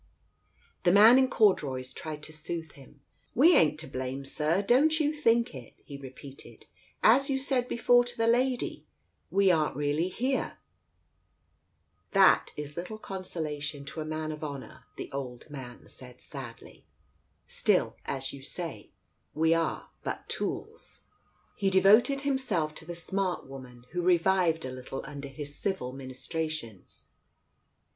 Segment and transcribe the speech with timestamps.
[0.83, 3.01] The man in corduroys tried to soothe him.
[3.35, 6.65] "We ain't to blame, Sir, don't you think it!" he repeated.
[7.03, 8.87] "As you said before to the lady,
[9.29, 10.57] we aren't really here!"
[12.13, 16.87] "That is little consolation to a man of honour," the old man said sadly."
[17.47, 18.89] Still, as you say,
[19.35, 21.01] we are but tools"
[21.55, 27.05] He devoted himself to the smart woman, who revived a little under his civil ministrations.